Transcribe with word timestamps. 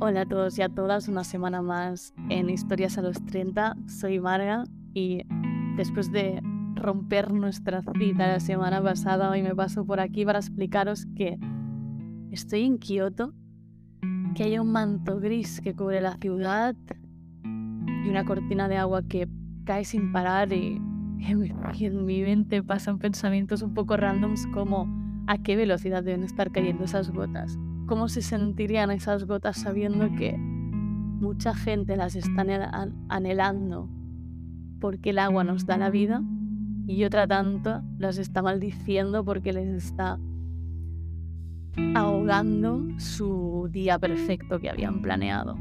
Hola 0.00 0.20
a 0.20 0.26
todos 0.26 0.56
y 0.56 0.62
a 0.62 0.68
todas, 0.68 1.08
una 1.08 1.24
semana 1.24 1.60
más 1.60 2.14
en 2.28 2.50
Historias 2.50 2.96
a 2.98 3.02
los 3.02 3.20
30. 3.26 3.76
Soy 3.88 4.20
Marga 4.20 4.62
y 4.94 5.22
después 5.76 6.12
de 6.12 6.40
romper 6.76 7.32
nuestra 7.32 7.82
cita 7.98 8.28
la 8.28 8.38
semana 8.38 8.80
pasada, 8.80 9.28
hoy 9.28 9.42
me 9.42 9.56
paso 9.56 9.84
por 9.84 9.98
aquí 9.98 10.24
para 10.24 10.38
explicaros 10.38 11.06
que 11.16 11.36
estoy 12.30 12.62
en 12.62 12.78
Kioto, 12.78 13.34
que 14.36 14.44
hay 14.44 14.60
un 14.60 14.70
manto 14.70 15.18
gris 15.18 15.60
que 15.60 15.74
cubre 15.74 16.00
la 16.00 16.16
ciudad 16.18 16.76
y 17.42 18.08
una 18.08 18.24
cortina 18.24 18.68
de 18.68 18.76
agua 18.76 19.02
que 19.02 19.28
cae 19.64 19.84
sin 19.84 20.12
parar 20.12 20.52
y 20.52 20.80
en 21.18 22.04
mi 22.06 22.22
mente 22.22 22.62
pasan 22.62 23.00
pensamientos 23.00 23.62
un 23.62 23.74
poco 23.74 23.96
randoms 23.96 24.46
como 24.54 24.86
a 25.26 25.38
qué 25.38 25.56
velocidad 25.56 26.04
deben 26.04 26.22
estar 26.22 26.52
cayendo 26.52 26.84
esas 26.84 27.10
gotas 27.10 27.58
cómo 27.88 28.08
se 28.08 28.22
sentirían 28.22 28.90
esas 28.90 29.24
gotas 29.24 29.56
sabiendo 29.56 30.14
que 30.14 30.36
mucha 30.38 31.54
gente 31.54 31.96
las 31.96 32.14
está 32.14 32.44
anhelando 33.08 33.88
porque 34.78 35.10
el 35.10 35.18
agua 35.18 35.42
nos 35.42 35.66
da 35.66 35.78
la 35.78 35.90
vida 35.90 36.22
y 36.86 37.02
otra 37.04 37.26
tanto 37.26 37.82
las 37.98 38.18
está 38.18 38.42
maldiciendo 38.42 39.24
porque 39.24 39.54
les 39.54 39.68
está 39.68 40.20
ahogando 41.94 42.86
su 42.98 43.68
día 43.72 43.98
perfecto 43.98 44.60
que 44.60 44.68
habían 44.68 45.00
planeado. 45.00 45.56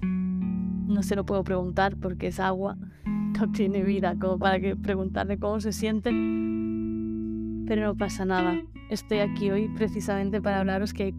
No 0.00 1.02
se 1.02 1.16
lo 1.16 1.26
puedo 1.26 1.42
preguntar 1.42 1.96
porque 1.96 2.28
es 2.28 2.38
agua, 2.38 2.78
no 3.04 3.50
tiene 3.50 3.82
vida 3.82 4.16
como 4.18 4.38
para 4.38 4.60
que 4.60 4.76
preguntarle 4.76 5.38
cómo 5.38 5.60
se 5.60 5.72
sienten, 5.72 7.64
pero 7.66 7.86
no 7.86 7.96
pasa 7.96 8.24
nada 8.24 8.56
estoy 8.90 9.18
aquí 9.18 9.50
hoy 9.50 9.68
precisamente 9.68 10.40
para 10.40 10.60
hablaros 10.60 10.92
que 10.92 11.04
hay 11.04 11.14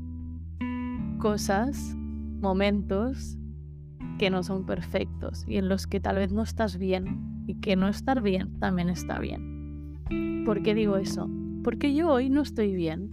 cosas, 1.19 1.95
momentos 2.41 3.37
que 4.19 4.29
no 4.29 4.43
son 4.43 4.65
perfectos 4.65 5.45
y 5.47 5.57
en 5.57 5.69
los 5.69 5.87
que 5.87 5.99
tal 5.99 6.17
vez 6.17 6.31
no 6.31 6.41
estás 6.41 6.77
bien 6.77 7.43
y 7.47 7.55
que 7.55 7.75
no 7.75 7.87
estar 7.87 8.21
bien 8.21 8.59
también 8.59 8.89
está 8.89 9.19
bien. 9.19 10.43
¿Por 10.45 10.63
qué 10.63 10.73
digo 10.73 10.97
eso? 10.97 11.29
Porque 11.63 11.93
yo 11.93 12.11
hoy 12.11 12.29
no 12.29 12.41
estoy 12.41 12.73
bien. 12.75 13.11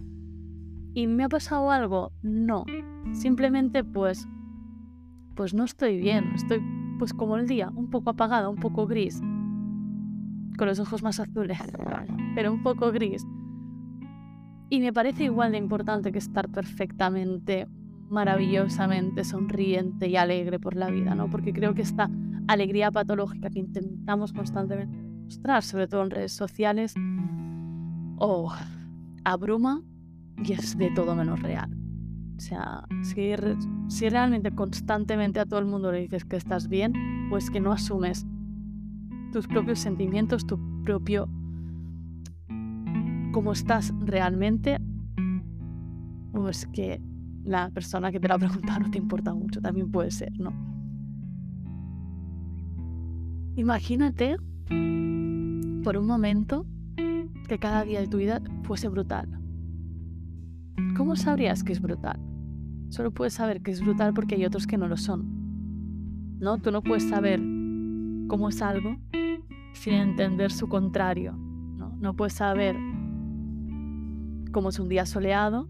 ¿Y 0.93 1.07
me 1.07 1.25
ha 1.25 1.29
pasado 1.29 1.71
algo? 1.71 2.13
No. 2.21 2.65
Simplemente 3.11 3.83
pues 3.83 4.27
pues 5.35 5.53
no 5.53 5.65
estoy 5.65 5.99
bien, 5.99 6.31
estoy 6.33 6.63
pues 6.97 7.13
como 7.13 7.35
el 7.35 7.47
día, 7.47 7.69
un 7.75 7.89
poco 7.89 8.11
apagada, 8.11 8.47
un 8.47 8.55
poco 8.55 8.87
gris, 8.87 9.19
con 10.57 10.67
los 10.67 10.79
ojos 10.79 11.03
más 11.03 11.19
azules, 11.19 11.59
pero 12.35 12.53
un 12.53 12.63
poco 12.63 12.91
gris. 12.91 13.25
Y 14.69 14.79
me 14.79 14.91
parece 14.91 15.25
igual 15.25 15.51
de 15.51 15.57
importante 15.57 16.11
que 16.11 16.17
estar 16.17 16.49
perfectamente, 16.49 17.67
maravillosamente 18.09 19.23
sonriente 19.23 20.07
y 20.07 20.15
alegre 20.15 20.59
por 20.59 20.75
la 20.75 20.89
vida, 20.89 21.15
¿no? 21.15 21.29
Porque 21.29 21.53
creo 21.53 21.73
que 21.73 21.83
esta 21.83 22.09
alegría 22.47 22.91
patológica 22.91 23.49
que 23.49 23.59
intentamos 23.59 24.33
constantemente 24.33 24.97
mostrar, 25.25 25.63
sobre 25.63 25.87
todo 25.87 26.03
en 26.03 26.11
redes 26.11 26.31
sociales, 26.31 26.93
oh, 28.17 28.53
abruma 29.23 29.81
y 30.43 30.53
es 30.53 30.77
de 30.77 30.91
todo 30.91 31.15
menos 31.15 31.41
real. 31.41 31.69
O 32.37 32.39
sea, 32.39 32.85
si, 33.03 33.33
si 33.87 34.09
realmente 34.09 34.51
constantemente 34.51 35.39
a 35.39 35.45
todo 35.45 35.59
el 35.59 35.65
mundo 35.65 35.91
le 35.91 36.01
dices 36.01 36.25
que 36.25 36.35
estás 36.35 36.67
bien, 36.67 36.93
pues 37.29 37.49
que 37.49 37.59
no 37.59 37.71
asumes 37.71 38.25
tus 39.31 39.47
propios 39.47 39.79
sentimientos, 39.79 40.45
tu 40.45 40.59
propio 40.83 41.29
cómo 43.35 43.51
estás 43.51 43.93
realmente, 43.99 44.79
o 46.31 46.47
es 46.47 46.65
que 46.67 47.01
la 47.43 47.69
persona 47.69 48.09
que 48.09 48.17
te 48.17 48.29
lo 48.29 48.35
ha 48.35 48.39
preguntado 48.39 48.79
no 48.79 48.89
te 48.89 48.97
importa 48.97 49.33
mucho, 49.33 49.59
también 49.59 49.91
puede 49.91 50.09
ser, 50.09 50.31
¿no? 50.39 50.53
Imagínate 53.57 54.37
por 55.83 55.97
un 55.97 56.07
momento 56.07 56.65
que 57.49 57.59
cada 57.59 57.83
día 57.83 57.99
de 57.99 58.07
tu 58.07 58.19
vida 58.19 58.41
fuese 58.63 58.87
brutal. 58.87 59.27
¿Cómo 60.95 61.17
sabrías 61.17 61.65
que 61.65 61.73
es 61.73 61.81
brutal? 61.81 62.17
Solo 62.87 63.11
puedes 63.11 63.33
saber 63.33 63.61
que 63.61 63.71
es 63.71 63.81
brutal 63.81 64.13
porque 64.13 64.35
hay 64.35 64.45
otros 64.45 64.65
que 64.65 64.77
no 64.77 64.87
lo 64.87 64.95
son. 64.95 66.39
¿No? 66.39 66.57
Tú 66.59 66.71
no 66.71 66.81
puedes 66.81 67.03
saber 67.09 67.41
cómo 68.29 68.47
es 68.47 68.61
algo 68.61 68.95
sin 69.73 69.95
entender 69.95 70.53
su 70.53 70.69
contrario. 70.69 71.33
No, 71.33 71.97
no 71.97 72.15
puedes 72.15 72.31
saber 72.31 72.77
cómo 74.55 74.69
es 74.69 74.79
un 74.79 74.87
día 74.87 75.05
soleado 75.05 75.67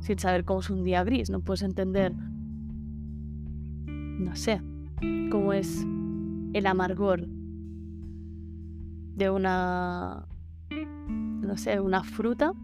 sin 0.00 0.18
saber 0.18 0.46
cómo 0.46 0.60
es 0.60 0.70
un 0.70 0.84
día 0.84 1.04
gris. 1.04 1.28
No 1.28 1.40
puedes 1.40 1.60
entender, 1.60 2.14
no 3.84 4.34
sé, 4.34 4.62
cómo 5.30 5.52
es 5.52 5.84
el 6.54 6.66
amargor 6.66 7.26
de 9.16 9.28
una, 9.28 10.26
no 10.70 11.58
sé, 11.58 11.78
una 11.78 12.02
fruta 12.02 12.54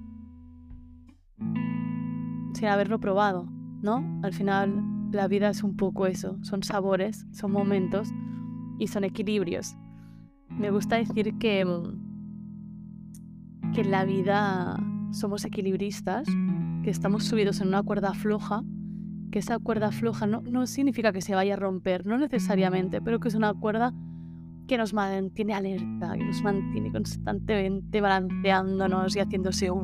sin 2.55 2.69
haberlo 2.69 2.99
probado, 2.99 3.47
¿no? 3.83 4.03
Al 4.23 4.33
final 4.33 5.11
la 5.13 5.29
vida 5.29 5.51
es 5.51 5.63
un 5.63 5.77
poco 5.77 6.07
eso, 6.07 6.39
son 6.41 6.63
sabores, 6.63 7.27
son 7.33 7.53
momentos 7.53 8.09
y 8.79 8.87
son 8.87 9.05
equilibrios. 9.05 9.77
Me 10.49 10.71
gusta 10.71 10.97
decir 10.97 11.37
que 11.37 11.63
mm, 11.63 12.08
que 13.79 13.83
en 13.83 13.93
la 13.93 14.05
vida 14.05 14.77
somos 15.13 15.45
equilibristas, 15.45 16.27
que 16.83 16.91
estamos 16.91 17.23
subidos 17.23 17.61
en 17.61 17.69
una 17.69 17.85
cuerda 17.85 18.13
floja, 18.13 18.65
que 19.31 19.39
esa 19.39 19.61
cuerda 19.61 19.93
floja 19.93 20.27
no, 20.27 20.41
no 20.41 20.67
significa 20.67 21.13
que 21.13 21.21
se 21.21 21.37
vaya 21.37 21.55
a 21.55 21.57
romper, 21.57 22.05
no 22.05 22.19
necesariamente, 22.19 23.01
pero 23.01 23.21
que 23.21 23.29
es 23.29 23.37
una 23.37 23.55
cuerda 23.55 23.95
que 24.67 24.79
nos 24.79 24.95
mantiene 24.95 25.55
alerta, 25.55 26.15
que 26.15 26.25
nos 26.25 26.43
mantiene 26.43 26.91
constantemente 26.91 28.01
balanceándonos 28.01 29.15
y 29.15 29.21
haciéndose... 29.21 29.71
Uh, 29.71 29.77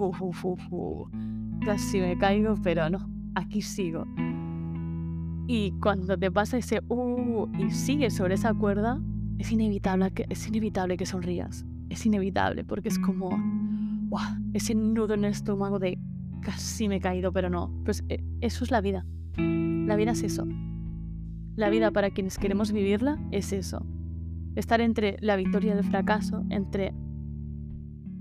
uh, 0.00 0.56
uh, 0.72 1.10
Casi 1.64 2.00
me 2.00 2.18
caigo, 2.18 2.56
pero 2.60 2.90
no, 2.90 3.08
aquí 3.36 3.62
sigo. 3.62 4.04
Y 5.46 5.70
cuando 5.80 6.18
te 6.18 6.32
pasa 6.32 6.56
ese 6.58 6.80
y 7.56 7.70
sigues 7.70 8.14
sobre 8.14 8.34
esa 8.34 8.52
cuerda, 8.52 9.00
es 9.38 9.52
inevitable 9.52 10.10
que, 10.10 10.26
es 10.28 10.48
inevitable 10.48 10.96
que 10.96 11.06
sonrías 11.06 11.64
es 11.96 12.06
inevitable 12.06 12.64
porque 12.64 12.88
es 12.88 12.98
como 12.98 13.30
ese 14.52 14.74
nudo 14.74 15.14
en 15.14 15.24
el 15.24 15.32
estómago 15.32 15.78
de 15.78 15.98
casi 16.40 16.88
me 16.88 16.96
he 16.96 17.00
caído, 17.00 17.32
pero 17.32 17.50
no. 17.50 17.70
Pues 17.84 18.04
eh, 18.08 18.22
eso 18.40 18.64
es 18.64 18.70
la 18.70 18.80
vida. 18.80 19.04
La 19.36 19.96
vida 19.96 20.12
es 20.12 20.22
eso. 20.22 20.46
La 21.56 21.70
vida 21.70 21.90
para 21.90 22.10
quienes 22.10 22.38
queremos 22.38 22.72
vivirla 22.72 23.18
es 23.32 23.52
eso. 23.52 23.84
Estar 24.54 24.80
entre 24.80 25.16
la 25.20 25.36
victoria 25.36 25.74
y 25.74 25.78
el 25.78 25.84
fracaso, 25.84 26.44
entre 26.50 26.94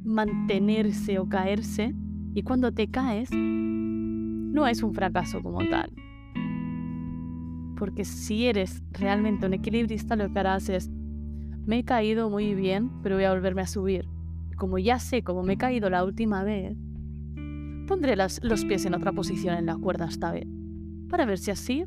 mantenerse 0.04 1.20
o 1.20 1.30
caerse, 1.30 1.94
y 2.34 2.44
cuando 2.44 2.74
te 2.74 2.90
caes, 2.90 3.30
no 3.32 4.68
es 4.68 4.84
un 4.84 4.94
fracaso 4.94 5.42
como 5.42 5.60
tal. 5.70 5.94
Porque 7.78 8.04
si 8.06 8.46
eres 8.46 8.84
realmente 8.92 9.46
un 9.46 9.54
equilibrista, 9.54 10.16
lo 10.16 10.32
que 10.32 10.40
harás 10.40 10.68
es 10.70 10.90
me 11.66 11.80
he 11.80 11.84
caído 11.84 12.30
muy 12.30 12.54
bien, 12.54 12.92
pero 13.02 13.16
voy 13.16 13.26
a 13.26 13.34
volverme 13.34 13.62
a 13.62 13.68
subir. 13.68 14.08
Como 14.58 14.78
ya 14.78 15.00
sé 15.00 15.24
cómo 15.24 15.44
me 15.44 15.54
he 15.54 15.58
caído 15.58 15.90
la 15.90 16.04
última 16.04 16.44
vez, 16.44 16.78
pondré 17.88 18.16
los 18.16 18.66
pies 18.66 18.86
en 18.86 18.94
otra 18.94 19.12
posición 19.12 19.56
en 19.56 19.66
la 19.66 19.76
cuerda 19.78 20.06
esta 20.06 20.32
vez, 20.32 20.48
para 21.10 21.26
ver 21.26 21.38
si 21.38 21.52
así 21.52 21.86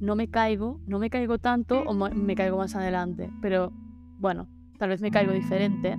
no 0.00 0.14
me 0.16 0.28
caigo, 0.28 0.80
no 0.86 0.98
me 0.98 1.10
caigo 1.10 1.38
tanto 1.38 1.82
o 1.82 1.94
me 1.94 2.34
caigo 2.34 2.56
más 2.56 2.74
adelante. 2.76 3.30
Pero 3.42 3.72
bueno, 4.18 4.48
tal 4.78 4.90
vez 4.90 5.02
me 5.02 5.10
caigo 5.10 5.32
diferente 5.32 5.96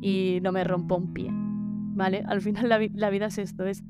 y 0.00 0.40
no 0.42 0.52
me 0.52 0.64
rompo 0.64 0.96
un 0.96 1.12
pie. 1.12 1.30
¿Vale? 1.32 2.22
Al 2.26 2.40
final 2.40 2.68
la, 2.68 2.78
la 2.94 3.10
vida 3.10 3.26
es 3.26 3.38
esto, 3.38 3.64
es 3.66 3.82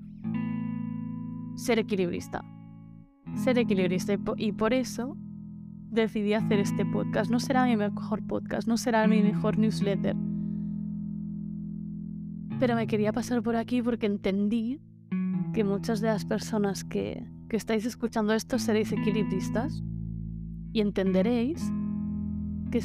ser 1.56 1.78
equilibrista. 1.78 2.44
Ser 3.34 3.58
equilibrista 3.58 4.16
y 4.36 4.52
por 4.52 4.72
eso 4.72 5.16
decidí 5.90 6.34
hacer 6.34 6.60
este 6.60 6.84
podcast. 6.84 7.30
No 7.30 7.40
será 7.40 7.64
mi 7.66 7.76
mejor 7.76 8.26
podcast, 8.26 8.68
no 8.68 8.76
será 8.76 9.06
mi 9.06 9.22
mejor 9.22 9.58
newsletter. 9.58 10.16
Pero 12.58 12.74
me 12.74 12.86
quería 12.86 13.12
pasar 13.12 13.42
por 13.42 13.56
aquí 13.56 13.82
porque 13.82 14.06
entendí 14.06 14.80
que 15.52 15.64
muchas 15.64 16.00
de 16.00 16.08
las 16.08 16.24
personas 16.24 16.84
que, 16.84 17.26
que 17.48 17.56
estáis 17.56 17.86
escuchando 17.86 18.34
esto 18.34 18.58
seréis 18.58 18.92
equilibristas 18.92 19.82
y 20.72 20.80
entenderéis 20.80 21.72
que, 22.70 22.80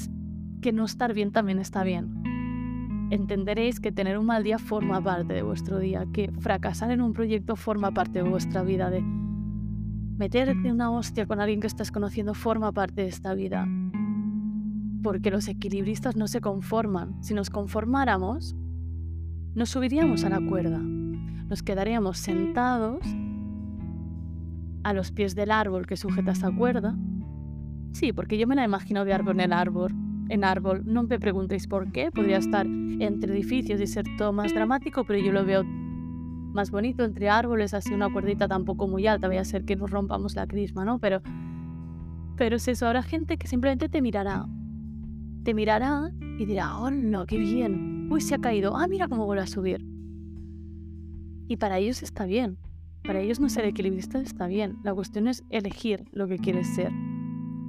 que 0.62 0.72
no 0.72 0.86
estar 0.86 1.14
bien 1.14 1.32
también 1.32 1.60
está 1.60 1.84
bien. 1.84 2.24
Entenderéis 3.10 3.80
que 3.80 3.92
tener 3.92 4.18
un 4.18 4.26
mal 4.26 4.44
día 4.44 4.58
forma 4.58 5.02
parte 5.04 5.34
de 5.34 5.44
vuestro 5.44 5.80
día, 5.80 6.06
que 6.14 6.32
fracasar 6.40 6.92
en 6.92 7.02
un 7.02 7.14
proyecto 7.14 7.56
forma 7.56 7.92
parte 7.92 8.24
de 8.24 8.30
vuestra 8.30 8.64
vida, 8.64 8.90
de 8.90 9.04
meterte 10.18 10.72
una 10.72 10.92
hostia 10.92 11.26
con 11.26 11.40
alguien 11.40 11.60
que 11.60 11.68
estás 11.68 11.92
conociendo 11.92 12.34
forma 12.34 12.72
parte 12.72 13.02
de 13.02 13.08
esta 13.08 13.34
vida. 13.34 13.68
Porque 15.02 15.32
los 15.32 15.48
equilibristas 15.48 16.16
no 16.16 16.28
se 16.28 16.42
conforman. 16.42 17.22
Si 17.24 17.34
nos 17.34 17.50
conformáramos, 17.50 18.56
nos 19.56 19.70
subiríamos 19.70 20.24
a 20.24 20.30
la 20.30 20.42
cuerda. 20.42 20.80
nos 20.80 21.62
quedaríamos 21.62 22.18
sentados 22.18 23.06
a 24.84 24.94
los 24.94 25.12
pies 25.12 25.36
del 25.36 25.52
árbol 25.52 25.86
que 25.86 25.98
sujeta 25.98 26.32
esa 26.32 26.52
cuerda. 26.52 26.96
Sí, 27.92 28.12
porque 28.12 28.38
yo 28.38 28.48
me 28.48 28.56
la 28.56 28.64
imagino 28.64 29.06
de 29.06 29.14
árbol 29.14 29.40
en 29.40 29.54
árbol. 29.54 29.94
En 30.30 30.44
árbol, 30.44 30.82
no 30.86 31.04
me 31.04 31.20
preguntéis 31.20 31.68
por 31.68 31.92
qué, 31.92 32.10
podría 32.10 32.38
estar 32.38 32.66
entre 32.66 33.34
edificios 33.34 33.80
y 33.82 33.88
ser 33.88 34.06
todo 34.18 34.32
más 34.32 34.54
dramático, 34.54 35.04
pero 35.04 35.20
yo 35.20 35.32
lo 35.32 35.46
veo 35.46 35.64
más 36.54 36.72
bonito 36.72 37.04
entre 37.04 37.30
árboles, 37.30 37.74
así 37.74 37.94
una 37.94 38.12
cuerdita 38.12 38.48
tampoco 38.48 38.88
muy 38.88 39.08
alta, 39.08 39.28
vaya 39.28 39.42
a 39.42 39.46
ser 39.46 39.66
que 39.66 39.76
nos 39.76 39.90
rompamos 39.90 40.36
la 40.36 40.48
crisma, 40.48 40.86
¿no? 40.86 41.00
Pero, 41.00 41.22
pero 42.38 42.58
es 42.58 42.68
eso, 42.68 42.88
habrá 42.88 43.04
gente 43.04 43.38
que 43.38 43.48
simplemente 43.48 43.90
te 43.90 44.02
mirará, 44.02 44.46
te 45.44 45.54
mirará 45.54 46.12
y 46.40 46.46
dirá, 46.46 46.78
oh 46.78 46.92
no, 46.92 47.26
qué 47.26 47.38
bien, 47.38 48.08
uy, 48.12 48.22
se 48.22 48.36
ha 48.36 48.40
caído, 48.40 48.76
ah, 48.78 48.88
mira 48.88 49.08
cómo 49.08 49.26
vuelve 49.26 49.44
a 49.44 49.48
subir. 49.48 49.86
Y 51.48 51.58
para 51.58 51.78
ellos 51.78 52.04
está 52.04 52.26
bien, 52.26 52.58
para 53.04 53.20
ellos 53.20 53.40
no 53.40 53.50
ser 53.50 53.66
equilibrista 53.66 54.20
está 54.20 54.48
bien, 54.48 54.78
la 54.84 54.94
cuestión 54.94 55.28
es 55.28 55.44
elegir 55.50 56.06
lo 56.12 56.28
que 56.28 56.38
quieres 56.38 56.68
ser. 56.76 56.92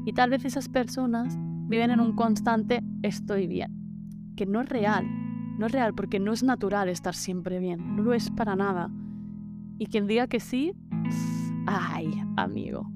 Y 0.06 0.12
tal 0.12 0.31
vez 0.31 0.44
esas 0.44 0.69
personas 0.69 1.36
viven 1.69 1.90
en 1.90 2.00
un 2.00 2.14
constante 2.14 2.82
estoy 3.02 3.46
bien, 3.46 4.34
que 4.36 4.46
no 4.46 4.60
es 4.60 4.69
real, 4.69 5.06
no 5.58 5.66
es 5.66 5.72
real 5.72 5.94
porque 5.94 6.18
no 6.18 6.32
es 6.32 6.42
natural 6.42 6.88
estar 6.88 7.14
siempre 7.14 7.58
bien, 7.58 7.96
no 7.96 8.02
lo 8.02 8.14
es 8.14 8.30
para 8.30 8.56
nada. 8.56 8.90
Y 9.78 9.86
quien 9.86 10.06
diga 10.06 10.26
que 10.26 10.40
sí, 10.40 10.74
ay, 11.66 12.12
amigo, 12.36 12.90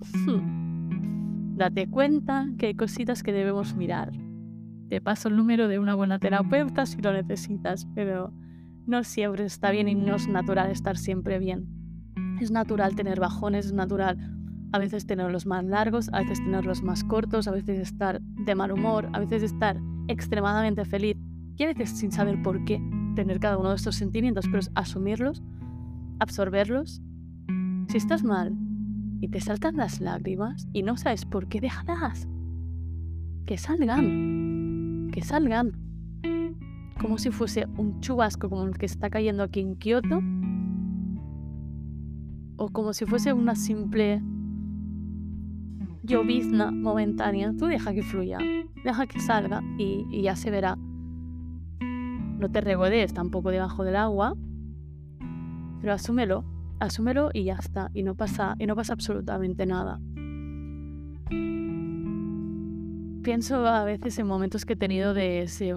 date 1.56 1.88
cuenta 1.88 2.48
que 2.58 2.66
hay 2.66 2.74
cositas 2.74 3.22
que 3.22 3.32
debemos 3.32 3.74
mirar. 3.74 4.12
Te 4.88 5.00
paso 5.00 5.28
el 5.28 5.36
número 5.36 5.68
de 5.68 5.78
una 5.78 5.94
buena 5.94 6.18
terapeuta 6.18 6.84
si 6.86 7.00
lo 7.00 7.12
necesitas, 7.12 7.86
pero 7.94 8.32
no 8.86 9.04
siempre 9.04 9.44
está 9.44 9.70
bien 9.70 9.88
y 9.88 9.94
no 9.94 10.16
es 10.16 10.28
natural 10.28 10.70
estar 10.70 10.98
siempre 10.98 11.38
bien. 11.38 11.66
Es 12.40 12.50
natural 12.50 12.94
tener 12.94 13.20
bajones, 13.20 13.66
es 13.66 13.72
natural 13.72 14.18
a 14.72 14.78
veces 14.78 15.06
tenerlos 15.06 15.46
más 15.46 15.64
largos, 15.64 16.08
a 16.12 16.20
veces 16.20 16.38
tenerlos 16.38 16.82
más 16.82 17.04
cortos, 17.04 17.46
a 17.46 17.52
veces 17.52 17.78
estar 17.78 18.20
de 18.20 18.54
mal 18.54 18.72
humor, 18.72 19.08
a 19.12 19.20
veces 19.20 19.42
estar 19.42 19.78
extremadamente 20.08 20.84
feliz 20.84 21.16
veces 21.58 21.90
sin 21.90 22.12
saber 22.12 22.42
por 22.42 22.64
qué 22.64 22.80
tener 23.14 23.40
cada 23.40 23.58
uno 23.58 23.70
de 23.70 23.76
estos 23.76 23.96
sentimientos, 23.96 24.46
pero 24.50 24.60
asumirlos, 24.74 25.42
absorberlos. 26.18 27.02
Si 27.88 27.96
estás 27.96 28.24
mal 28.24 28.56
y 29.20 29.28
te 29.28 29.40
saltan 29.40 29.76
las 29.76 30.00
lágrimas 30.00 30.66
y 30.72 30.82
no 30.82 30.96
sabes 30.96 31.24
por 31.24 31.48
qué, 31.48 31.60
déjalas. 31.60 32.28
Que 33.46 33.58
salgan. 33.58 35.10
Que 35.12 35.22
salgan. 35.22 35.72
Como 37.00 37.18
si 37.18 37.30
fuese 37.30 37.66
un 37.76 38.00
chubasco 38.00 38.48
como 38.48 38.64
el 38.64 38.78
que 38.78 38.86
está 38.86 39.10
cayendo 39.10 39.42
aquí 39.42 39.60
en 39.60 39.76
Kioto. 39.76 40.20
O 42.56 42.68
como 42.70 42.92
si 42.92 43.04
fuese 43.04 43.32
una 43.32 43.54
simple 43.54 44.22
llovizna 46.02 46.70
momentánea. 46.70 47.52
Tú 47.58 47.66
deja 47.66 47.92
que 47.92 48.02
fluya. 48.02 48.38
Deja 48.84 49.06
que 49.06 49.20
salga 49.20 49.62
y, 49.78 50.06
y 50.10 50.22
ya 50.22 50.36
se 50.36 50.50
verá. 50.50 50.78
No 52.42 52.50
te 52.50 52.60
regodees 52.60 53.14
tampoco 53.14 53.52
debajo 53.52 53.84
del 53.84 53.94
agua, 53.94 54.34
pero 55.80 55.92
asúmelo, 55.92 56.44
asúmelo 56.80 57.30
y 57.32 57.44
ya 57.44 57.54
está, 57.54 57.88
y 57.94 58.02
no 58.02 58.16
pasa, 58.16 58.56
y 58.58 58.66
no 58.66 58.74
pasa 58.74 58.94
absolutamente 58.94 59.64
nada. 59.64 60.00
Pienso 63.22 63.64
a 63.64 63.84
veces 63.84 64.18
en 64.18 64.26
momentos 64.26 64.64
que 64.64 64.72
he 64.72 64.76
tenido 64.76 65.14
de 65.14 65.42
ese... 65.42 65.72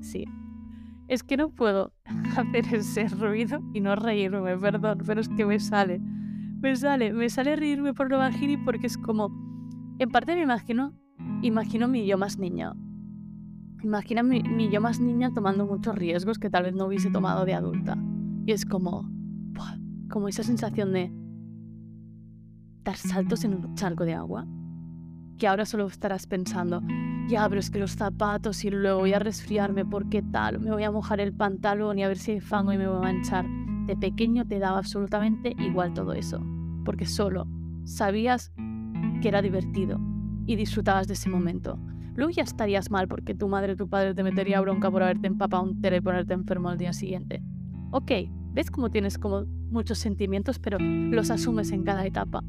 Sí. 0.00 0.24
Es 1.06 1.22
que 1.22 1.36
no 1.36 1.50
puedo 1.50 1.92
hacer 2.36 2.74
ese 2.74 3.06
ruido 3.06 3.60
y 3.72 3.80
no 3.80 3.94
reírme, 3.94 4.58
perdón, 4.58 4.98
pero 5.06 5.20
es 5.20 5.28
que 5.28 5.46
me 5.46 5.60
sale. 5.60 6.00
Me 6.00 6.74
sale, 6.74 7.12
me 7.12 7.30
sale 7.30 7.54
reírme 7.54 7.94
por 7.94 8.10
lo 8.10 8.18
bajini 8.18 8.56
porque 8.56 8.88
es 8.88 8.98
como... 8.98 9.30
En 10.00 10.10
parte 10.10 10.34
me 10.34 10.42
imagino, 10.42 10.92
imagino 11.40 11.86
mi 11.86 12.04
yo 12.04 12.18
más 12.18 12.36
niño. 12.36 12.74
Imagina 13.82 14.22
mi, 14.22 14.68
yo 14.70 14.80
más 14.80 15.00
niña 15.00 15.32
tomando 15.32 15.66
muchos 15.66 15.94
riesgos 15.94 16.38
que 16.38 16.50
tal 16.50 16.64
vez 16.64 16.74
no 16.74 16.86
hubiese 16.86 17.10
tomado 17.10 17.44
de 17.44 17.54
adulta. 17.54 17.96
Y 18.44 18.52
es 18.52 18.64
como, 18.64 19.08
como 20.10 20.28
esa 20.28 20.42
sensación 20.42 20.92
de 20.92 21.12
dar 22.82 22.96
saltos 22.96 23.44
en 23.44 23.54
un 23.54 23.74
charco 23.74 24.04
de 24.04 24.14
agua. 24.14 24.46
Que 25.38 25.46
ahora 25.46 25.64
solo 25.64 25.86
estarás 25.86 26.26
pensando, 26.26 26.82
ya, 27.28 27.48
pero 27.48 27.60
es 27.60 27.70
que 27.70 27.78
los 27.78 27.92
zapatos 27.92 28.64
y 28.64 28.70
luego 28.70 29.00
voy 29.00 29.12
a 29.12 29.18
resfriarme 29.18 29.84
porque 29.84 30.22
tal, 30.22 30.58
me 30.58 30.70
voy 30.70 30.82
a 30.82 30.90
mojar 30.90 31.20
el 31.20 31.32
pantalón 31.32 31.98
y 31.98 32.02
a 32.02 32.08
ver 32.08 32.18
si 32.18 32.32
hay 32.32 32.40
fango 32.40 32.72
y 32.72 32.78
me 32.78 32.88
voy 32.88 32.96
a 32.96 33.12
manchar. 33.12 33.46
De 33.86 33.96
pequeño 33.96 34.46
te 34.46 34.58
daba 34.58 34.78
absolutamente 34.78 35.54
igual 35.58 35.94
todo 35.94 36.14
eso, 36.14 36.40
porque 36.84 37.06
solo 37.06 37.46
sabías 37.84 38.52
que 39.22 39.28
era 39.28 39.40
divertido 39.40 40.00
y 40.46 40.56
disfrutabas 40.56 41.06
de 41.06 41.14
ese 41.14 41.28
momento. 41.28 41.78
Luego 42.18 42.32
ya 42.32 42.42
estarías 42.42 42.90
mal 42.90 43.06
porque 43.06 43.32
tu 43.32 43.46
madre 43.46 43.74
o 43.74 43.76
tu 43.76 43.88
padre 43.88 44.12
te 44.12 44.24
metería 44.24 44.60
bronca 44.60 44.90
por 44.90 45.04
haberte 45.04 45.28
empapado 45.28 45.62
un 45.62 45.80
té 45.80 45.96
y 45.96 46.00
ponerte 46.00 46.34
enfermo 46.34 46.68
al 46.68 46.76
día 46.76 46.92
siguiente. 46.92 47.44
Ok, 47.92 48.10
ves 48.52 48.72
cómo 48.72 48.90
tienes 48.90 49.18
como 49.18 49.44
muchos 49.70 49.98
sentimientos, 49.98 50.58
pero 50.58 50.78
los 50.80 51.30
asumes 51.30 51.70
en 51.70 51.84
cada 51.84 52.04
etapa. 52.04 52.42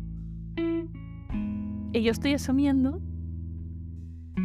Y 1.94 2.01
yo 2.01 2.12
estoy 2.12 2.33
asumiendo 2.33 3.00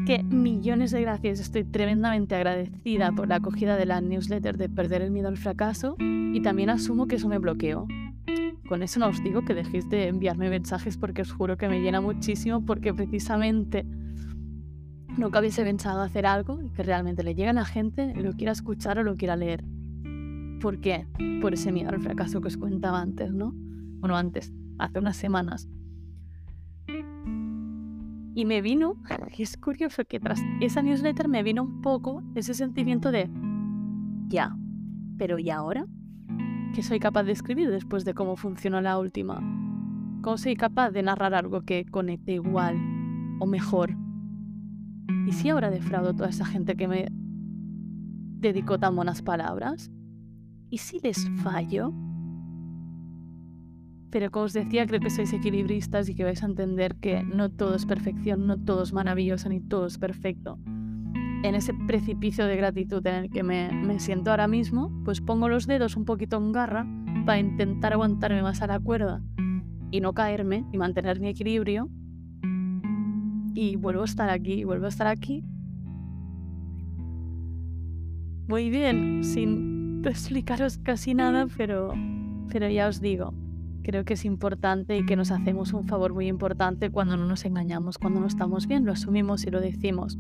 que 0.05 0.23
millones 0.23 0.91
de 0.91 1.00
gracias, 1.00 1.41
estoy 1.41 1.65
tremendamente 1.65 2.35
agradecida 2.35 3.11
por 3.11 3.26
la 3.26 3.37
acogida 3.37 3.79
de 3.79 3.87
la 3.87 4.03
newsletter 4.03 4.59
de 4.59 4.69
Perder 4.69 5.00
el 5.00 5.11
miedo 5.11 5.29
al 5.29 5.38
fracaso 5.38 5.97
y 6.00 6.43
también 6.43 6.69
asumo 6.69 7.06
que 7.06 7.17
eso 7.17 7.31
me 7.31 7.38
bloqueó. 7.38 7.87
Con 8.69 8.82
eso 8.82 9.00
no 9.00 9.06
os 9.06 9.25
digo 9.25 9.43
que 9.43 9.55
dejéis 9.55 9.88
de 9.88 10.09
enviarme 10.09 10.50
mensajes 10.50 10.99
porque 10.99 11.23
os 11.23 11.32
juro 11.32 11.56
que 11.56 11.71
me 11.71 11.81
llena 11.81 12.03
muchísimo 12.03 12.62
porque 12.67 12.93
precisamente 12.93 13.87
nunca 15.16 15.40
hubiese 15.40 15.62
pensado 15.62 16.02
hacer 16.02 16.26
algo 16.26 16.58
que 16.75 16.82
realmente 16.82 17.22
le 17.22 17.34
llegue 17.34 17.50
a 17.50 17.55
la 17.55 17.64
gente, 17.64 18.14
lo 18.14 18.32
quiera 18.32 18.52
escuchar 18.52 18.99
o 18.99 19.02
lo 19.02 19.16
quiera 19.16 19.37
leer. 19.37 19.64
¿Por 20.61 20.81
qué? 20.81 21.06
Por 21.40 21.55
ese 21.55 21.72
miedo 21.72 21.90
al 21.90 22.00
fracaso 22.00 22.40
que 22.40 22.49
os 22.49 22.56
contaba 22.56 23.00
antes, 23.00 23.32
¿no? 23.32 23.52
Bueno, 23.55 24.16
antes, 24.16 24.52
hace 24.78 24.99
unas 24.99 25.16
semanas. 25.16 25.69
Y 28.34 28.44
me 28.44 28.62
vino, 28.62 28.96
es 29.38 29.56
curioso 29.56 30.05
que 30.05 30.20
tras 30.20 30.40
esa 30.61 30.82
newsletter 30.82 31.28
me 31.28 31.43
vino 31.43 31.62
un 31.62 31.83
poco 31.83 32.23
ese 32.35 32.54
sentimiento 32.54 33.12
de, 33.12 33.30
ya, 34.28 34.56
pero 35.18 35.38
¿y 35.38 35.50
ahora? 35.50 35.87
¿Qué 36.75 36.83
soy 36.83 36.99
capaz 36.99 37.23
de 37.23 37.33
escribir 37.33 37.71
después 37.71 38.04
de 38.04 38.14
cómo 38.14 38.37
funcionó 38.37 38.80
la 38.80 38.99
última? 38.99 39.37
¿Cómo 40.23 40.38
soy 40.38 40.56
capaz 40.56 40.90
de 40.90 41.02
narrar 41.02 41.35
algo 41.35 41.62
que 41.62 41.85
conecte 41.85 42.33
igual 42.33 42.76
o 43.38 43.47
mejor 43.47 43.94
¿Y 45.26 45.33
si 45.33 45.49
ahora 45.49 45.71
defraudo 45.71 46.11
a 46.11 46.14
toda 46.14 46.28
esa 46.28 46.45
gente 46.45 46.76
que 46.76 46.87
me 46.87 47.07
dedicó 48.40 48.78
tan 48.78 48.95
buenas 48.95 49.23
palabras? 49.23 49.90
¿Y 50.69 50.78
si 50.78 51.00
les 51.00 51.28
fallo? 51.43 51.93
Pero 54.11 54.31
como 54.31 54.45
os 54.45 54.52
decía, 54.52 54.87
creo 54.87 55.00
que 55.00 55.11
sois 55.11 55.33
equilibristas 55.33 56.09
y 56.09 56.14
que 56.14 56.25
vais 56.25 56.43
a 56.43 56.47
entender 56.47 56.97
que 56.97 57.23
no 57.25 57.50
todo 57.50 57.75
es 57.75 57.87
perfección, 57.87 58.47
no 58.47 58.59
todo 58.59 58.83
es 58.83 58.93
maravilloso, 58.93 59.49
ni 59.49 59.61
todo 59.61 59.87
es 59.87 59.99
perfecto. 59.99 60.59
En 61.43 61.54
ese 61.54 61.75
precipicio 61.87 62.47
de 62.47 62.57
gratitud 62.57 63.04
en 63.07 63.14
el 63.14 63.31
que 63.31 63.43
me, 63.43 63.73
me 63.73 63.99
siento 63.99 64.31
ahora 64.31 64.47
mismo, 64.47 64.93
pues 65.04 65.21
pongo 65.21 65.49
los 65.49 65.66
dedos 65.66 65.97
un 65.97 66.04
poquito 66.04 66.37
en 66.37 66.52
garra 66.52 66.87
para 67.26 67.38
intentar 67.38 67.93
aguantarme 67.93 68.43
más 68.43 68.62
a 68.62 68.66
la 68.66 68.78
cuerda 68.78 69.23
y 69.90 70.00
no 70.00 70.12
caerme 70.12 70.64
y 70.73 70.78
mantener 70.78 71.19
mi 71.19 71.28
equilibrio 71.28 71.88
y 73.54 73.76
vuelvo 73.76 74.02
a 74.02 74.06
estar 74.06 74.28
aquí, 74.28 74.64
vuelvo 74.64 74.87
a 74.87 74.88
estar 74.88 75.06
aquí. 75.06 75.44
Muy 78.49 78.68
bien, 78.68 79.25
sin 79.25 80.02
explicaros 80.06 80.78
casi 80.78 81.14
nada, 81.14 81.46
pero, 81.56 81.94
pero 82.50 82.68
ya 82.68 82.88
os 82.88 83.00
digo, 83.00 83.32
creo 83.82 84.04
que 84.04 84.14
es 84.14 84.25
importante 84.25 84.96
y 84.99 85.06
que 85.06 85.16
nos 85.16 85.30
hacemos 85.30 85.73
un 85.73 85.84
favor 85.84 86.12
muy 86.12 86.26
importante 86.26 86.90
cuando 86.90 87.16
no 87.16 87.26
nos 87.26 87.44
engañamos, 87.44 87.99
cuando 87.99 88.20
no 88.20 88.26
estamos 88.26 88.66
bien, 88.66 88.84
lo 88.84 88.92
asumimos 88.92 89.46
y 89.46 89.50
lo 89.50 89.61
decimos. 89.61 90.18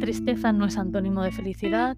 Tristeza 0.00 0.52
no 0.52 0.64
es 0.64 0.76
antónimo 0.76 1.22
de 1.22 1.32
felicidad. 1.32 1.96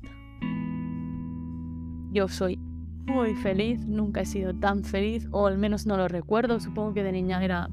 Yo 2.13 2.29
soy 2.29 2.59
muy 3.07 3.35
feliz, 3.35 3.87
nunca 3.87 4.23
he 4.23 4.27
sido 4.27 4.55
tan 4.55 4.85
feliz, 4.85 5.29
o 5.31 5.47
al 5.47 5.59
menos 5.59 5.87
no 5.87 5.97
lo 5.97 6.09
recuerdo, 6.09 6.61
supongo 6.61 6.93
que 6.93 7.03
de 7.03 7.13
niña 7.13 7.43
era 7.43 7.69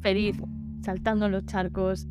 feliz, 0.00 0.40
saltando 0.82 1.28
los 1.28 1.44
charcos, 1.46 2.06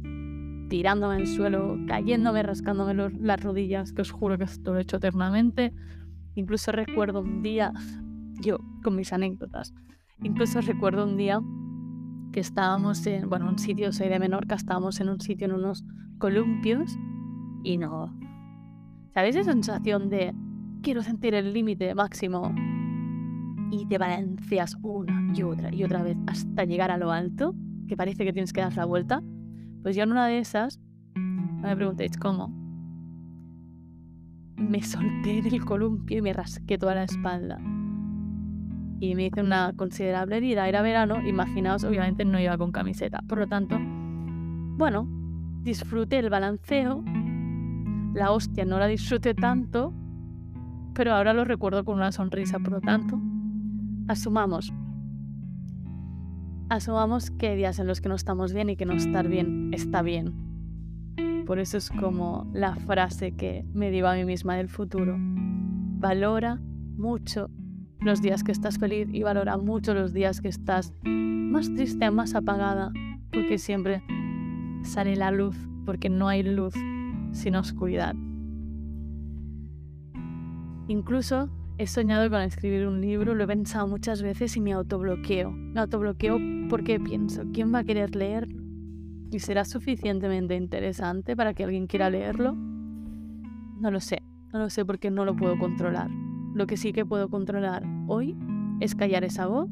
tirándome 0.70 1.18
el 1.18 1.28
suelo, 1.28 1.78
cayéndome, 1.88 2.44
rascándome 2.44 2.94
las 2.94 3.42
rodillas, 3.42 3.94
que 3.94 4.02
os 4.02 4.12
juro 4.12 4.38
que 4.38 4.46
esto 4.46 4.74
lo 4.74 4.80
he 4.80 4.82
hecho 4.82 4.98
eternamente. 4.98 5.74
Incluso 6.36 6.72
recuerdo 6.72 7.22
un 7.22 7.42
día, 7.42 7.74
yo 8.42 8.60
con 8.84 8.96
mis 8.96 9.14
anécdotas, 9.14 9.74
incluso 10.22 10.62
recuerdo 10.62 11.06
un 11.06 11.18
día 11.18 11.40
que 12.32 12.40
estábamos 12.40 13.06
en, 13.08 13.30
bueno, 13.30 13.50
un 13.50 13.58
sitio, 13.58 13.92
soy 13.92 14.10
de 14.10 14.20
Menorca, 14.20 14.56
estábamos 14.56 15.00
en 15.00 15.10
un 15.10 15.20
sitio 15.20 15.48
en 15.48 15.54
unos 15.54 15.84
columpios 16.20 16.98
y 17.64 17.78
no, 17.78 18.14
¿Sabéis 19.18 19.36
esa 19.36 19.52
sensación 19.52 20.10
de 20.10 20.32
quiero 20.84 21.02
sentir 21.02 21.34
el 21.34 21.52
límite 21.52 21.96
máximo 21.96 22.54
y 23.72 23.88
te 23.88 23.98
balanceas 23.98 24.78
una 24.84 25.34
y 25.36 25.42
otra 25.42 25.74
y 25.74 25.84
otra 25.84 26.04
vez 26.04 26.16
hasta 26.28 26.66
llegar 26.66 26.92
a 26.92 26.98
lo 26.98 27.12
alto, 27.12 27.56
que 27.88 27.98
parece 27.98 28.26
que 28.26 28.34
tienes 28.34 28.54
que 28.54 28.62
dar 28.62 28.76
la 28.76 28.86
vuelta? 28.86 29.22
Pues 29.82 29.96
yo 29.96 30.04
en 30.04 30.12
una 30.12 30.28
de 30.28 30.40
esas, 30.40 30.80
no 31.16 31.68
me 31.68 31.76
preguntéis 31.76 32.18
cómo, 32.18 32.50
me 34.58 34.82
solté 34.82 35.42
del 35.42 35.64
columpio 35.64 36.18
y 36.18 36.22
me 36.22 36.34
rasqué 36.34 36.78
toda 36.78 36.96
la 36.96 37.04
espalda. 37.04 37.60
Y 39.00 39.14
me 39.14 39.28
hice 39.28 39.42
una 39.42 39.74
considerable 39.76 40.38
herida. 40.38 40.68
Era 40.68 40.82
verano, 40.82 41.26
imaginaos, 41.26 41.84
obviamente 41.84 42.26
no 42.26 42.40
iba 42.40 42.58
con 42.58 42.72
camiseta. 42.72 43.22
Por 43.28 43.38
lo 43.38 43.48
tanto, 43.48 43.78
bueno, 43.80 45.08
disfruté 45.62 46.18
el 46.18 46.30
balanceo. 46.30 47.04
La 48.14 48.32
hostia 48.32 48.66
no 48.66 48.80
la 48.80 48.88
disfruté 48.88 49.36
tanto, 49.36 49.94
pero 50.96 51.14
ahora 51.14 51.34
lo 51.34 51.46
recuerdo 51.46 51.86
con 51.86 51.96
una 51.96 52.12
sonrisa. 52.12 52.58
Por 52.58 52.72
lo 52.72 52.82
tanto, 52.82 53.20
asumamos. 54.08 54.74
Asumamos 56.70 57.32
que 57.32 57.48
hay 57.48 57.56
días 57.56 57.80
en 57.80 57.88
los 57.88 58.02
que 58.02 58.10
no 58.10 58.16
estamos 58.16 58.52
bien 58.52 58.70
y 58.70 58.76
que 58.76 58.86
no 58.86 58.94
estar 58.94 59.30
bien 59.30 59.74
está 59.74 60.02
bien. 60.02 60.34
Por 61.46 61.60
eso 61.60 61.78
es 61.78 61.90
como 61.90 62.46
la 62.54 62.76
frase 62.76 63.32
que 63.32 63.64
me 63.74 63.90
digo 63.90 64.08
a 64.08 64.16
mí 64.16 64.26
misma 64.26 64.58
del 64.58 64.68
futuro. 64.68 65.16
Valora 65.18 66.60
mucho 66.98 67.50
los 68.02 68.22
días 68.22 68.44
que 68.44 68.52
estás 68.52 68.80
feliz 68.80 69.08
y 69.14 69.24
valora 69.24 69.58
mucho 69.58 69.94
los 69.94 70.12
días 70.12 70.42
que 70.42 70.50
estás 70.50 70.94
más 71.04 71.74
triste, 71.74 72.12
más 72.12 72.36
apagada, 72.36 72.92
porque 73.32 73.58
siempre 73.58 74.04
sale 74.84 75.16
la 75.16 75.32
luz, 75.32 75.56
porque 75.86 76.10
no 76.10 76.28
hay 76.28 76.44
luz 76.44 76.74
sin 77.32 77.56
oscuridad. 77.56 78.14
Incluso 80.90 81.50
he 81.78 81.86
soñado 81.86 82.30
con 82.30 82.42
escribir 82.42 82.88
un 82.88 83.02
libro, 83.02 83.36
lo 83.36 83.44
he 83.44 83.48
pensado 83.48 83.88
muchas 83.88 84.24
veces 84.24 84.58
y 84.58 84.62
me 84.62 84.74
autobloqueo. 84.74 85.52
Me 85.52 85.80
autobloqueo 85.80 86.40
porque 86.70 87.00
pienso, 87.00 87.44
¿quién 87.54 87.74
va 87.74 87.80
a 87.80 87.84
querer 87.84 88.16
leerlo? 88.16 88.64
¿Y 89.32 89.40
será 89.40 89.64
suficientemente 89.64 90.56
interesante 90.56 91.36
para 91.36 91.54
que 91.54 91.64
alguien 91.64 91.86
quiera 91.86 92.10
leerlo? 92.10 92.54
No 92.54 93.92
lo 93.92 94.00
sé, 94.00 94.24
no 94.52 94.60
lo 94.60 94.70
sé 94.70 94.86
porque 94.86 95.12
no 95.12 95.24
lo 95.24 95.36
puedo 95.36 95.60
controlar. 95.60 96.10
Lo 96.56 96.66
que 96.66 96.78
sí 96.78 96.94
que 96.94 97.06
puedo 97.06 97.30
controlar 97.30 97.84
hoy 98.08 98.36
es 98.80 98.96
callar 98.96 99.24
esa 99.24 99.46
voz, 99.46 99.70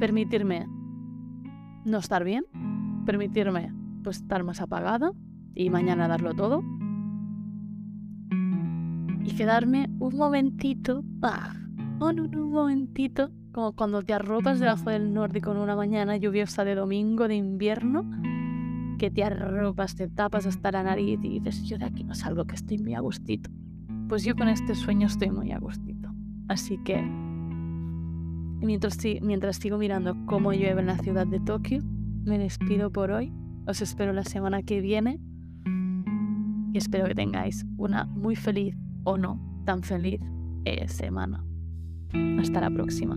permitirme 0.00 0.66
no 1.84 1.98
estar 1.98 2.24
bien, 2.24 2.44
permitirme 3.06 3.72
pues 4.02 4.16
estar 4.16 4.42
más 4.42 4.60
apagada 4.60 5.12
y 5.54 5.70
mañana 5.70 6.08
darlo 6.08 6.34
todo 6.34 6.62
y 9.24 9.34
quedarme 9.34 9.88
un 9.98 10.16
momentito, 10.16 11.02
ah, 11.22 11.54
un 12.00 12.50
momentito, 12.50 13.30
como 13.52 13.72
cuando 13.72 14.02
te 14.02 14.12
arropas 14.12 14.60
debajo 14.60 14.90
del 14.90 15.12
nórdico 15.12 15.52
en 15.52 15.58
una 15.58 15.76
mañana 15.76 16.16
lluviosa 16.16 16.64
de 16.64 16.74
domingo 16.74 17.28
de 17.28 17.36
invierno, 17.36 18.04
que 18.98 19.10
te 19.10 19.24
arropas, 19.24 19.96
te 19.96 20.08
tapas 20.08 20.46
hasta 20.46 20.70
la 20.70 20.82
nariz 20.82 21.18
y 21.22 21.40
dices, 21.40 21.64
yo 21.64 21.78
de 21.78 21.86
aquí 21.86 22.04
no 22.04 22.14
salgo, 22.14 22.44
que 22.44 22.54
estoy 22.54 22.78
muy 22.78 22.94
a 22.94 23.00
gustito 23.00 23.50
pues 24.08 24.24
yo 24.24 24.36
con 24.36 24.48
este 24.48 24.74
sueño 24.74 25.06
estoy 25.06 25.30
muy 25.30 25.52
a 25.52 25.58
gustito. 25.58 26.10
Así 26.48 26.78
que 26.84 27.00
mientras, 28.60 28.98
mientras 29.22 29.56
sigo 29.56 29.78
mirando 29.78 30.16
cómo 30.26 30.52
llueve 30.52 30.80
en 30.80 30.86
la 30.86 30.98
ciudad 30.98 31.26
de 31.26 31.40
Tokio, 31.40 31.82
me 32.24 32.38
despido 32.38 32.90
por 32.90 33.10
hoy. 33.10 33.32
Os 33.66 33.80
espero 33.80 34.12
la 34.12 34.24
semana 34.24 34.62
que 34.62 34.80
viene 34.80 35.20
y 36.72 36.78
espero 36.78 37.06
que 37.06 37.14
tengáis 37.14 37.64
una 37.76 38.04
muy 38.04 38.36
feliz 38.36 38.76
o 39.04 39.16
no 39.16 39.40
tan 39.64 39.82
feliz 39.82 40.20
eh, 40.64 40.88
semana. 40.88 41.44
Hasta 42.38 42.60
la 42.60 42.70
próxima. 42.70 43.16